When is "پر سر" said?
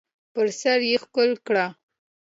0.33-0.79